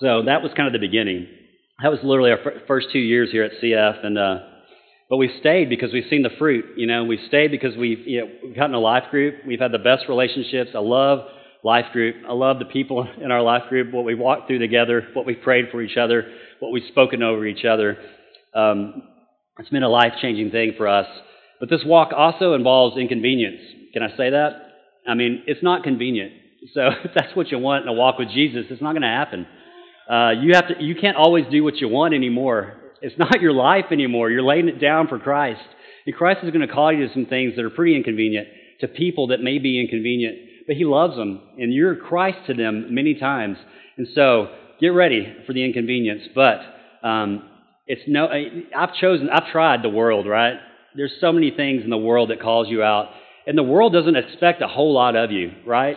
[0.00, 1.26] So that was kind of the beginning.
[1.82, 4.06] That was literally our first two years here at CF.
[4.06, 4.38] And, uh,
[5.10, 6.64] but we stayed because we've seen the fruit.
[6.76, 9.44] You know, we stayed because we've, you know, we've gotten a life group.
[9.46, 10.70] We've had the best relationships.
[10.74, 11.20] I love
[11.64, 12.16] life group.
[12.28, 15.34] I love the people in our life group, what we walked through together, what we
[15.34, 16.24] prayed for each other,
[16.60, 17.98] what we've spoken over each other.
[18.54, 19.02] Um,
[19.58, 21.06] it's been a life changing thing for us.
[21.60, 23.60] But this walk also involves inconvenience.
[23.92, 24.50] Can I say that?
[25.08, 26.32] I mean, it's not convenient.
[26.74, 29.08] So if that's what you want in a walk with Jesus, it's not going to
[29.08, 29.46] happen.
[30.08, 30.82] Uh, you have to.
[30.82, 32.74] You can't always do what you want anymore.
[33.02, 34.30] It's not your life anymore.
[34.30, 35.60] You're laying it down for Christ.
[36.06, 38.48] And Christ is going to call you to some things that are pretty inconvenient,
[38.80, 42.94] to people that may be inconvenient, but He loves them, and you're Christ to them
[42.94, 43.56] many times.
[43.96, 44.48] And so
[44.80, 46.22] get ready for the inconvenience.
[46.32, 46.60] But
[47.02, 47.42] um,
[47.88, 48.28] it's no.
[48.76, 49.28] I've chosen.
[49.30, 50.28] I've tried the world.
[50.28, 50.54] Right?
[50.94, 53.08] There's so many things in the world that calls you out,
[53.48, 55.50] and the world doesn't expect a whole lot of you.
[55.66, 55.96] Right?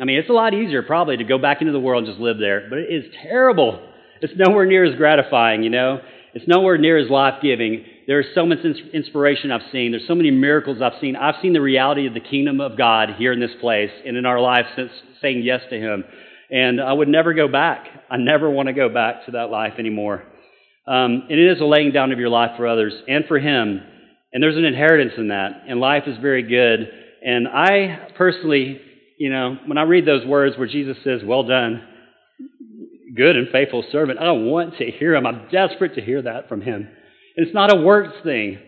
[0.00, 2.20] I mean, it's a lot easier probably to go back into the world and just
[2.20, 3.84] live there, but it is terrible.
[4.20, 6.00] It's nowhere near as gratifying, you know.
[6.34, 7.84] It's nowhere near as life giving.
[8.08, 8.60] There's so much
[8.94, 9.90] inspiration I've seen.
[9.90, 11.14] There's so many miracles I've seen.
[11.14, 14.24] I've seen the reality of the kingdom of God here in this place and in
[14.24, 14.90] our lives since
[15.20, 16.04] saying yes to Him.
[16.50, 17.86] And I would never go back.
[18.10, 20.24] I never want to go back to that life anymore.
[20.86, 23.82] Um, and it is a laying down of your life for others and for Him.
[24.32, 25.64] And there's an inheritance in that.
[25.68, 26.90] And life is very good.
[27.22, 28.80] And I personally,
[29.18, 31.86] you know, when I read those words where Jesus says, Well done,
[33.14, 34.18] good and faithful servant.
[34.18, 35.26] I want to hear him.
[35.26, 36.88] I'm desperate to hear that from him.
[37.38, 38.58] It's not a works thing.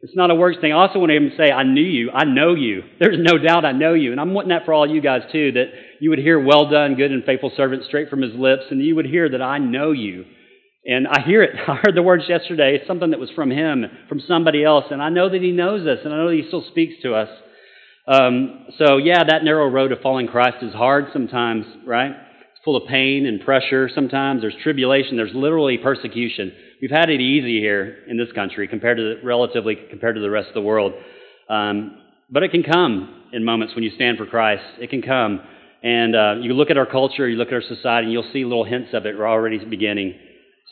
[0.00, 0.72] It's not a works thing.
[0.72, 2.10] I also want to say, I knew you.
[2.10, 2.82] I know you.
[2.98, 4.10] There's no doubt I know you.
[4.10, 5.66] And I'm wanting that for all you guys too, that
[6.00, 8.96] you would hear, well done, good and faithful servant, straight from his lips, and you
[8.96, 10.24] would hear that I know you.
[10.84, 11.50] And I hear it.
[11.68, 12.74] I heard the words yesterday.
[12.74, 14.86] It's something that was from him, from somebody else.
[14.90, 17.14] And I know that he knows us, and I know that he still speaks to
[17.14, 17.28] us.
[18.08, 22.10] Um, so, yeah, that narrow road of following Christ is hard sometimes, right?
[22.10, 24.40] It's full of pain and pressure sometimes.
[24.40, 25.16] There's tribulation.
[25.16, 26.52] There's literally persecution.
[26.80, 30.30] We've had it easy here in this country compared to the, relatively compared to the
[30.30, 30.92] rest of the world.
[31.48, 31.98] Um,
[32.30, 34.62] but it can come in moments when you stand for Christ.
[34.80, 35.40] It can come.
[35.82, 38.44] And uh, you look at our culture, you look at our society, and you'll see
[38.44, 40.18] little hints of it We're already beginning.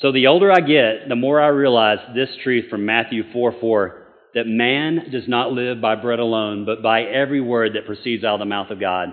[0.00, 4.02] So the older I get, the more I realize this truth from Matthew 4 4
[4.34, 8.34] that man does not live by bread alone, but by every word that proceeds out
[8.34, 9.08] of the mouth of God.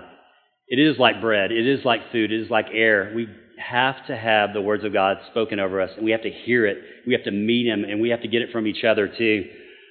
[0.68, 1.50] It is like bread.
[1.50, 2.30] It is like food.
[2.30, 3.10] It is like air.
[3.16, 6.30] We have to have the words of God spoken over us, and we have to
[6.30, 6.78] hear it.
[7.06, 9.44] We have to meet Him, and we have to get it from each other too.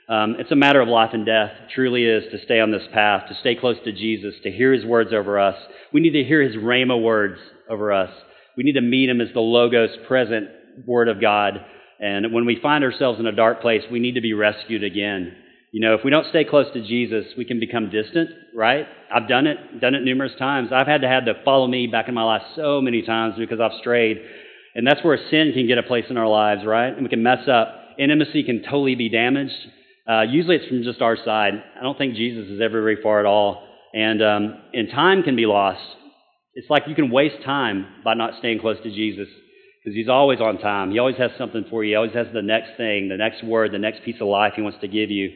[0.10, 1.52] Um, it's a matter of life and death.
[1.74, 4.86] Truly is to stay on this path, to stay close to Jesus, to hear His
[4.86, 5.56] words over us.
[5.94, 8.12] We need to hear His Rhema words over us.
[8.58, 10.50] We need to meet Him as the Logos present
[10.86, 11.66] Word of God.
[12.00, 15.36] And when we find ourselves in a dark place, we need to be rescued again.
[15.74, 18.86] You know, if we don't stay close to Jesus, we can become distant, right?
[19.12, 20.70] I've done it, done it numerous times.
[20.72, 23.60] I've had to have to follow me back in my life so many times because
[23.60, 24.18] I've strayed.
[24.76, 26.90] And that's where sin can get a place in our lives, right?
[26.94, 27.74] And we can mess up.
[27.98, 29.56] Intimacy can totally be damaged.
[30.08, 31.54] Uh, usually it's from just our side.
[31.76, 33.68] I don't think Jesus is ever very far at all.
[33.96, 35.82] And, um, and time can be lost.
[36.54, 39.28] It's like you can waste time by not staying close to Jesus
[39.84, 40.92] because He's always on time.
[40.92, 41.94] He always has something for you.
[41.94, 44.62] He always has the next thing, the next word, the next piece of life He
[44.62, 45.32] wants to give you.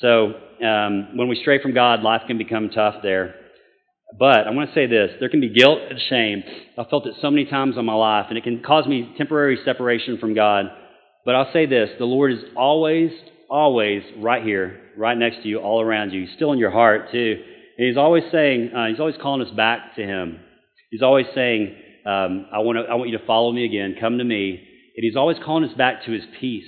[0.00, 3.34] So um, when we stray from God, life can become tough there.
[4.18, 6.42] But I want to say this there can be guilt and shame.
[6.78, 9.58] I've felt it so many times in my life, and it can cause me temporary
[9.64, 10.66] separation from God.
[11.24, 13.10] But I'll say this the Lord is always,
[13.50, 16.24] always right here, right next to you, all around you.
[16.26, 17.42] He's still in your heart, too.
[17.78, 20.40] And He's always saying, uh, He's always calling us back to Him.
[20.90, 21.74] He's always saying,
[22.06, 24.50] um, I, want to, I want you to follow me again, come to me.
[24.96, 26.64] And He's always calling us back to His peace.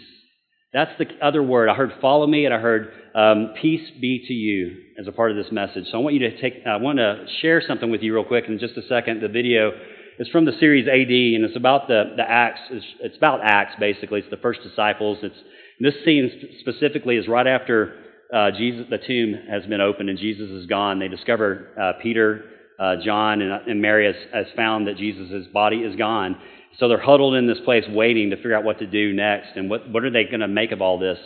[0.79, 1.69] That's the other word.
[1.69, 5.33] I heard follow me, and I heard um, peace be to you as a part
[5.33, 5.87] of this message.
[5.91, 8.45] So I want you to take, I want to share something with you real quick
[8.47, 9.21] in just a second.
[9.21, 9.73] The video
[10.21, 12.61] is from the series AD, and it's about the, the Acts.
[12.71, 14.21] It's, it's about Acts, basically.
[14.21, 15.19] It's the first disciples.
[15.23, 15.35] It's,
[15.81, 17.97] this scene specifically is right after
[18.33, 21.01] uh, Jesus, the tomb has been opened and Jesus is gone.
[21.01, 22.45] They discover uh, Peter,
[22.79, 26.37] uh, John, and, and Mary has, has found that Jesus' body is gone.
[26.79, 29.69] So they're huddled in this place waiting to figure out what to do next and
[29.69, 31.19] what, what are they going to make of all this.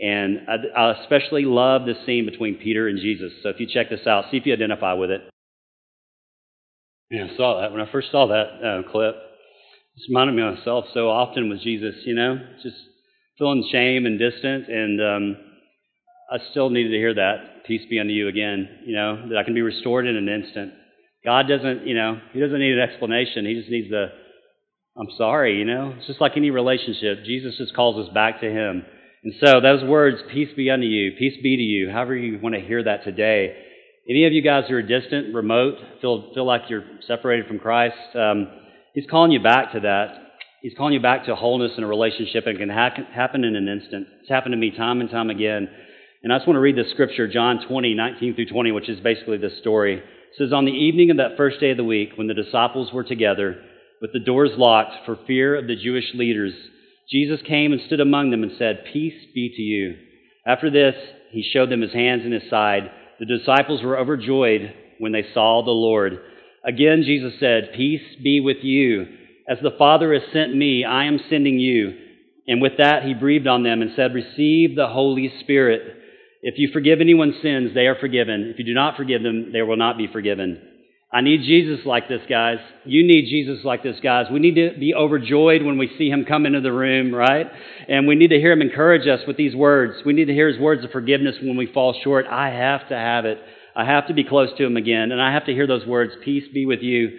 [0.00, 3.32] And I, I especially love this scene between Peter and Jesus.
[3.42, 5.22] So if you check this out, see if you identify with it.
[7.10, 7.72] Yeah, I saw that.
[7.72, 11.60] When I first saw that uh, clip, it reminded me of myself so often with
[11.62, 12.76] Jesus, you know, just
[13.38, 14.68] feeling shame and distant.
[14.68, 15.36] And um,
[16.30, 17.64] I still needed to hear that.
[17.66, 20.74] Peace be unto you again, you know, that I can be restored in an instant.
[21.24, 23.46] God doesn't, you know, He doesn't need an explanation.
[23.46, 24.08] He just needs the,
[24.98, 25.94] I'm sorry, you know.
[25.96, 27.24] It's just like any relationship.
[27.24, 28.84] Jesus just calls us back to Him.
[29.22, 32.54] And so those words, peace be unto you, peace be to you, however you want
[32.54, 33.56] to hear that today.
[34.08, 37.96] Any of you guys who are distant, remote, feel, feel like you're separated from Christ,
[38.14, 38.48] um,
[38.94, 40.14] He's calling you back to that.
[40.62, 42.44] He's calling you back to wholeness in a relationship.
[42.46, 44.08] It can ha- happen in an instant.
[44.20, 45.68] It's happened to me time and time again.
[46.24, 48.98] And I just want to read the scripture, John 20, 19 through 20, which is
[48.98, 49.98] basically this story.
[49.98, 50.02] It
[50.36, 53.04] says, On the evening of that first day of the week, when the disciples were
[53.04, 53.62] together,
[54.00, 56.54] with the doors locked for fear of the Jewish leaders,
[57.10, 59.96] Jesus came and stood among them and said, Peace be to you.
[60.46, 60.94] After this,
[61.30, 62.90] he showed them his hands and his side.
[63.18, 66.18] The disciples were overjoyed when they saw the Lord.
[66.64, 69.06] Again, Jesus said, Peace be with you.
[69.48, 71.94] As the Father has sent me, I am sending you.
[72.46, 75.96] And with that, he breathed on them and said, Receive the Holy Spirit.
[76.42, 78.50] If you forgive anyone's sins, they are forgiven.
[78.52, 80.60] If you do not forgive them, they will not be forgiven.
[81.10, 82.58] I need Jesus like this, guys.
[82.84, 84.26] You need Jesus like this, guys.
[84.30, 87.46] We need to be overjoyed when we see him come into the room, right?
[87.88, 90.04] And we need to hear him encourage us with these words.
[90.04, 92.26] We need to hear his words of forgiveness when we fall short.
[92.26, 93.38] I have to have it.
[93.74, 95.10] I have to be close to him again.
[95.10, 97.18] And I have to hear those words, peace be with you.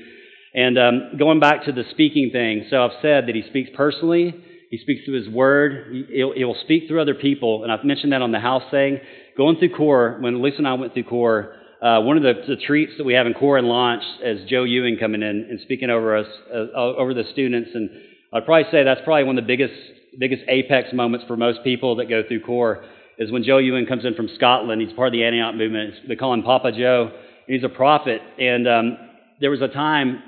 [0.54, 4.36] And um, going back to the speaking thing, so I've said that he speaks personally.
[4.70, 6.06] He speaks through his word.
[6.12, 7.64] He, will speak through other people.
[7.64, 9.00] And I've mentioned that on the house thing.
[9.36, 12.58] Going through core, when Lisa and I went through core, uh, one of the, the,
[12.58, 15.90] treats that we have in core and launch is Joe Ewing coming in and speaking
[15.90, 17.70] over us, uh, over the students.
[17.74, 17.90] And
[18.34, 19.74] I'd probably say that's probably one of the biggest,
[20.20, 22.84] biggest apex moments for most people that go through core
[23.18, 24.82] is when Joe Ewing comes in from Scotland.
[24.82, 25.94] He's part of the Antioch movement.
[26.08, 27.12] They call him Papa Joe.
[27.48, 28.22] He's a prophet.
[28.38, 28.98] And um,
[29.40, 30.22] there was a time,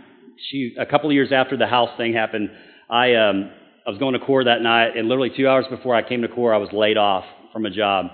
[0.50, 2.50] she, a couple of years after the house thing happened,
[2.90, 3.52] I, um,
[3.86, 6.30] I was going to core that night, and literally two hours before I came to
[6.30, 8.08] core, I was laid off from a job.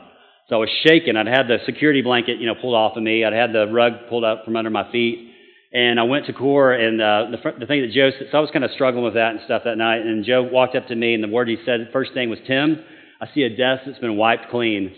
[0.50, 1.18] So I was shaking.
[1.18, 3.26] I'd had the security blanket, you know, pulled off of me.
[3.26, 5.34] I'd had the rug pulled up from under my feet.
[5.74, 8.42] And I went to core, and uh, the, the thing that Joe said, so I
[8.42, 10.00] was kind of struggling with that and stuff that night.
[10.00, 12.82] And Joe walked up to me, and the word he said, first thing was, Tim,
[13.20, 14.96] I see a desk that's been wiped clean.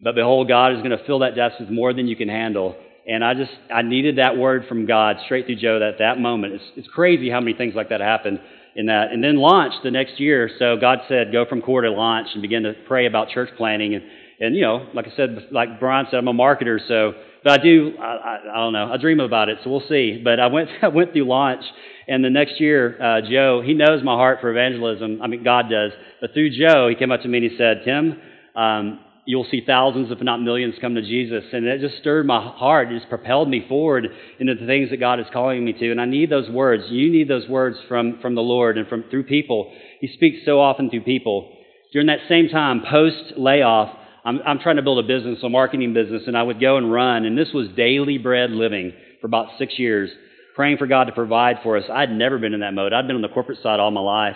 [0.00, 2.76] But behold, God is going to fill that desk with more than you can handle.
[3.08, 6.54] And I just, I needed that word from God straight through Joe at that moment.
[6.54, 8.40] It's, it's crazy how many things like that happen
[8.76, 9.10] in that.
[9.10, 10.50] And then launch the next year.
[10.58, 13.94] So God said, go from core to launch and begin to pray about church planning.
[13.94, 14.04] And
[14.40, 17.12] and you know, like I said, like Brian said, I'm a marketer, so
[17.46, 20.20] but I do, I, I, I don't know, I dream about it, so we'll see.
[20.22, 21.62] But I went, I went through launch,
[22.08, 25.20] and the next year, uh, Joe, he knows my heart for evangelism.
[25.22, 25.92] I mean, God does.
[26.20, 28.20] But through Joe, he came up to me and he said, Tim,
[28.54, 31.44] um, you'll see thousands, if not millions, come to Jesus.
[31.52, 32.90] And it just stirred my heart.
[32.90, 34.06] It just propelled me forward
[34.38, 35.90] into the things that God is calling me to.
[35.90, 36.84] And I need those words.
[36.88, 39.72] You need those words from, from the Lord and from through people.
[40.00, 41.52] He speaks so often through people.
[41.92, 43.96] During that same time, post layoff,
[44.26, 46.92] I'm, I'm trying to build a business, a marketing business, and I would go and
[46.92, 50.10] run, and this was daily bread living for about six years,
[50.56, 51.84] praying for God to provide for us.
[51.88, 52.92] I'd never been in that mode.
[52.92, 54.34] I'd been on the corporate side all my life.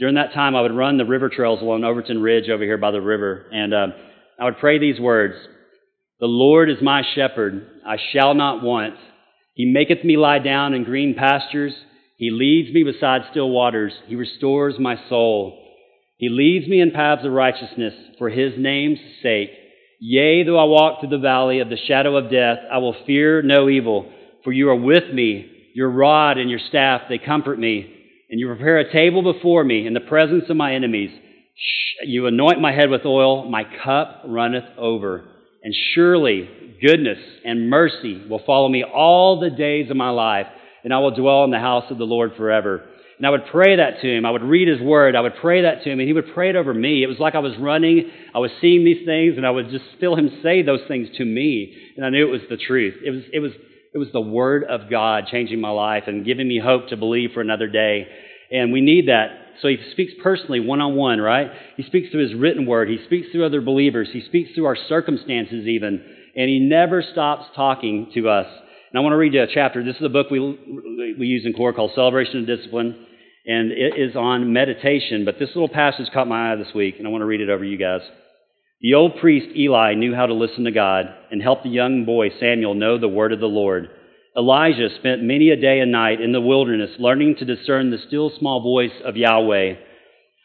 [0.00, 2.90] During that time, I would run the river trails along Overton Ridge over here by
[2.90, 3.86] the river, and uh,
[4.40, 5.34] I would pray these words
[6.18, 8.94] The Lord is my shepherd, I shall not want.
[9.54, 11.74] He maketh me lie down in green pastures.
[12.16, 13.92] He leads me beside still waters.
[14.06, 15.67] He restores my soul.
[16.18, 19.50] He leads me in paths of righteousness for his name's sake.
[20.00, 23.40] Yea, though I walk through the valley of the shadow of death, I will fear
[23.40, 24.12] no evil,
[24.44, 25.50] for you are with me.
[25.74, 27.94] Your rod and your staff, they comfort me.
[28.30, 31.10] and you prepare a table before me in the presence of my enemies.
[32.04, 35.24] You anoint my head with oil, my cup runneth over.
[35.62, 36.48] And surely
[36.80, 40.46] goodness and mercy will follow me all the days of my life,
[40.84, 42.84] and I will dwell in the house of the Lord forever.
[43.18, 44.24] And I would pray that to him.
[44.24, 45.16] I would read his word.
[45.16, 47.02] I would pray that to him, and he would pray it over me.
[47.02, 49.84] It was like I was running, I was seeing these things, and I would just
[49.98, 52.94] feel him say those things to me, and I knew it was the truth.
[53.04, 53.52] It was, it was,
[53.92, 57.30] it was the word of God changing my life and giving me hope to believe
[57.34, 58.06] for another day.
[58.52, 59.30] And we need that.
[59.60, 61.50] So he speaks personally, one on one, right?
[61.76, 62.88] He speaks through his written word.
[62.88, 64.08] He speaks through other believers.
[64.12, 66.04] He speaks through our circumstances, even.
[66.36, 68.46] And he never stops talking to us.
[68.90, 69.84] And I want to read you a chapter.
[69.84, 70.38] This is a book we,
[71.18, 73.06] we use in core called Celebration of Discipline
[73.46, 75.24] and it is on meditation.
[75.24, 77.50] But this little passage caught my eye this week, and I want to read it
[77.50, 78.02] over you guys.
[78.80, 82.28] The old priest Eli knew how to listen to God and help the young boy
[82.38, 83.90] Samuel know the word of the Lord.
[84.36, 88.30] Elijah spent many a day and night in the wilderness learning to discern the still
[88.38, 89.74] small voice of Yahweh.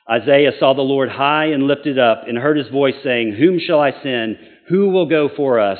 [0.10, 3.80] Isaiah saw the Lord high and lifted up and heard his voice saying, Whom shall
[3.80, 4.38] I send?
[4.70, 5.80] Who will go for us?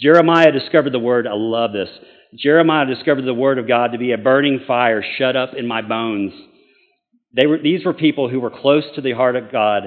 [0.00, 1.26] Jeremiah discovered the word.
[1.26, 1.90] I love this.
[2.34, 5.82] Jeremiah discovered the word of God to be a burning fire shut up in my
[5.82, 6.32] bones.
[7.34, 9.84] They were, these were people who were close to the heart of God.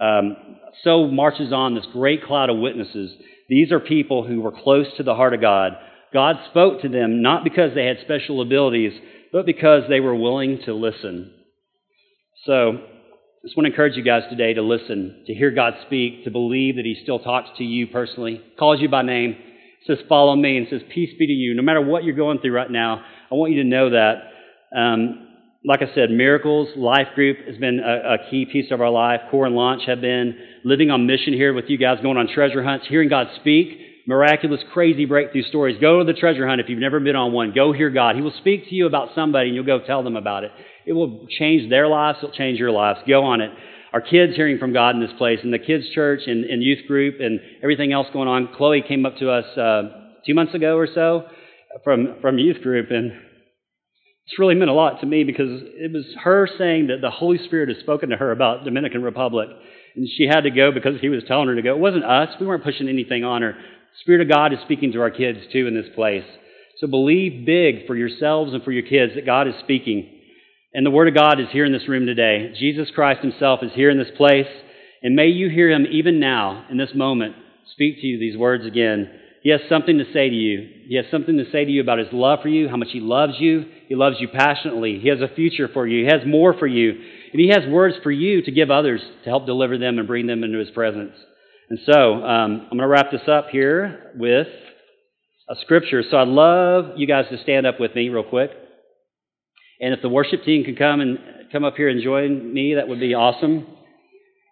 [0.00, 0.36] Um,
[0.82, 3.12] so marches on this great cloud of witnesses.
[3.48, 5.72] These are people who were close to the heart of God.
[6.12, 8.92] God spoke to them not because they had special abilities,
[9.32, 11.32] but because they were willing to listen.
[12.44, 16.24] So, I just want to encourage you guys today to listen, to hear God speak,
[16.24, 19.36] to believe that He still talks to you personally, calls you by name,
[19.86, 21.54] says, Follow me, and says, Peace be to you.
[21.54, 24.14] No matter what you're going through right now, I want you to know that.
[24.76, 25.22] Um,
[25.64, 29.20] like I said, miracles, life group has been a, a, key piece of our life.
[29.32, 32.62] Core and launch have been living on mission here with you guys, going on treasure
[32.62, 35.76] hunts, hearing God speak, miraculous, crazy breakthrough stories.
[35.80, 37.52] Go to the treasure hunt if you've never been on one.
[37.52, 38.14] Go hear God.
[38.14, 40.52] He will speak to you about somebody, and you'll go tell them about it.
[40.86, 42.18] It will change their lives.
[42.22, 43.00] It'll change your lives.
[43.08, 43.50] Go on it
[43.96, 46.86] our kids hearing from God in this place, and the kids' church and, and youth
[46.86, 48.50] group and everything else going on.
[48.54, 49.84] Chloe came up to us uh,
[50.26, 51.24] two months ago or so
[51.82, 53.10] from, from youth group, and
[54.26, 57.38] it's really meant a lot to me because it was her saying that the Holy
[57.46, 59.48] Spirit has spoken to her about Dominican Republic,
[59.94, 61.74] and she had to go because he was telling her to go.
[61.74, 62.28] It wasn't us.
[62.38, 63.52] We weren't pushing anything on her.
[63.52, 66.24] The Spirit of God is speaking to our kids too in this place.
[66.80, 70.15] So believe big for yourselves and for your kids that God is speaking.
[70.76, 72.52] And the Word of God is here in this room today.
[72.60, 74.46] Jesus Christ Himself is here in this place.
[75.02, 77.34] And may you hear Him even now, in this moment,
[77.72, 79.10] speak to you these words again.
[79.42, 80.68] He has something to say to you.
[80.86, 83.00] He has something to say to you about His love for you, how much He
[83.00, 83.64] loves you.
[83.88, 84.98] He loves you passionately.
[85.00, 86.04] He has a future for you.
[86.04, 86.90] He has more for you.
[86.90, 90.26] And He has words for you to give others to help deliver them and bring
[90.26, 91.14] them into His presence.
[91.70, 94.48] And so, um, I'm going to wrap this up here with
[95.48, 96.02] a scripture.
[96.10, 98.50] So I'd love you guys to stand up with me real quick.
[99.80, 101.18] And if the worship team can come and
[101.52, 103.66] come up here and join me, that would be awesome.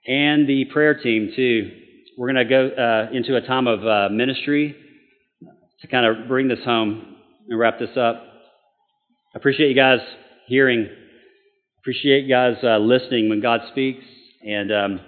[0.07, 1.71] And the prayer team, too.
[2.17, 4.77] We're going to go uh, into a time of uh, ministry
[5.81, 7.17] to kind of bring this home
[7.49, 8.23] and wrap this up.
[9.35, 9.99] I appreciate you guys
[10.47, 10.89] hearing.
[11.81, 14.05] Appreciate you guys uh, listening when God speaks.
[14.47, 15.01] And um,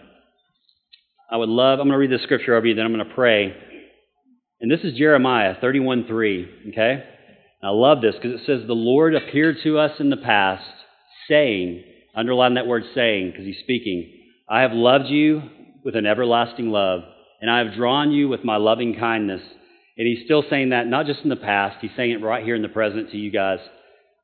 [1.31, 3.15] I would love, I'm going to read the scripture over you, then I'm going to
[3.15, 3.55] pray.
[4.61, 7.05] And this is Jeremiah 31 3, okay?
[7.67, 10.63] I love this because it says, The Lord appeared to us in the past,
[11.29, 11.83] saying,
[12.15, 14.09] underline that word saying because he's speaking,
[14.49, 15.43] I have loved you
[15.85, 17.01] with an everlasting love,
[17.41, 19.41] and I have drawn you with my loving kindness.
[19.99, 22.55] And he's still saying that not just in the past, he's saying it right here
[22.55, 23.59] in the present to you guys.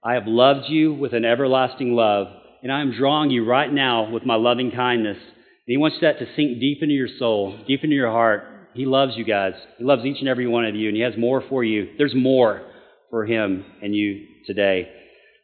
[0.04, 2.28] I have loved you with an everlasting love,
[2.62, 5.18] and I am drawing you right now with my loving kindness.
[5.18, 8.44] And he wants that to sink deep into your soul, deep into your heart.
[8.74, 9.54] He loves you guys.
[9.78, 11.88] He loves each and every one of you, and he has more for you.
[11.98, 12.68] There's more
[13.12, 14.88] for him and you today.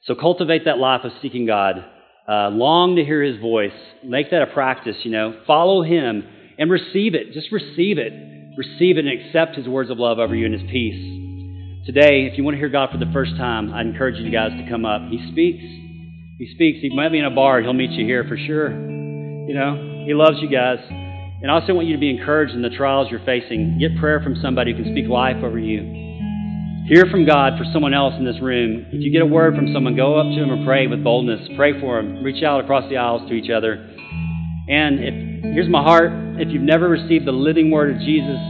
[0.07, 1.85] So cultivate that life of seeking God.
[2.27, 3.77] Uh, long to hear his voice.
[4.03, 5.39] Make that a practice, you know.
[5.47, 6.25] Follow him
[6.59, 7.35] and receive it.
[7.35, 8.57] Just receive it.
[8.57, 11.85] Receive it and accept his words of love over you and his peace.
[11.85, 14.53] Today, if you want to hear God for the first time, I encourage you guys
[14.53, 15.03] to come up.
[15.11, 15.63] He speaks.
[16.39, 16.79] He speaks.
[16.81, 17.61] He might be in a bar.
[17.61, 18.71] He'll meet you here for sure.
[18.71, 20.79] You know, he loves you guys.
[20.89, 23.79] And I also want you to be encouraged in the trials you're facing.
[23.79, 26.08] Get prayer from somebody who can speak life over you.
[26.89, 28.87] Hear from God for someone else in this room.
[28.89, 31.51] If you get a word from someone, go up to them and pray with boldness.
[31.55, 32.25] Pray for them.
[32.25, 33.75] Reach out across the aisles to each other.
[34.73, 36.09] And if, here's my heart.
[36.41, 38.41] If you've never received the living word of Jesus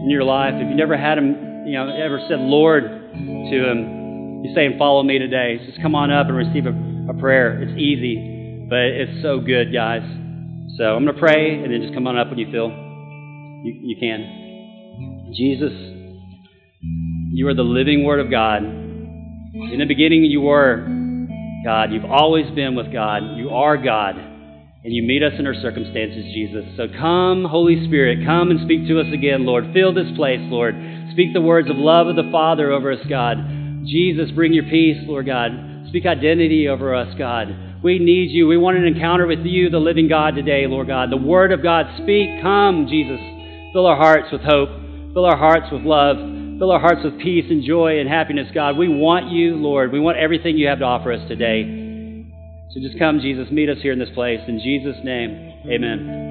[0.00, 4.40] in your life, if you never had him, you know, ever said Lord to him,
[4.44, 5.60] he's saying, Follow me today.
[5.66, 6.72] Just come on up and receive a,
[7.12, 7.60] a prayer.
[7.60, 10.00] It's easy, but it's so good, guys.
[10.80, 12.72] So I'm going to pray, and then just come on up when you feel
[13.60, 15.32] you, you can.
[15.36, 15.93] Jesus.
[17.34, 18.62] You are the living Word of God.
[18.62, 20.86] In the beginning, you were.
[21.64, 23.34] God, you've always been with God.
[23.34, 24.14] You are God.
[24.14, 26.62] And you meet us in our circumstances, Jesus.
[26.76, 29.74] So come, Holy Spirit, come and speak to us again, Lord.
[29.74, 30.76] Fill this place, Lord.
[31.10, 33.38] Speak the words of love of the Father over us, God.
[33.82, 35.50] Jesus, bring your peace, Lord God.
[35.88, 37.82] Speak identity over us, God.
[37.82, 38.46] We need you.
[38.46, 41.10] We want an encounter with you, the living God, today, Lord God.
[41.10, 42.40] The Word of God, speak.
[42.42, 43.18] Come, Jesus.
[43.72, 44.70] Fill our hearts with hope.
[45.14, 46.33] Fill our hearts with love.
[46.58, 48.76] Fill our hearts with peace and joy and happiness, God.
[48.76, 49.92] We want you, Lord.
[49.92, 51.84] We want everything you have to offer us today.
[52.70, 53.50] So just come, Jesus.
[53.50, 54.40] Meet us here in this place.
[54.46, 56.23] In Jesus' name, amen.